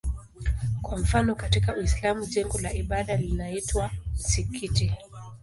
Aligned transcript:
Kwa 0.81 0.97
mfano 0.97 1.35
katika 1.35 1.75
Uislamu 1.75 2.25
jengo 2.25 2.57
la 2.59 2.73
ibada 2.73 3.15
linaitwa 3.17 3.91
msikiti. 4.13 4.93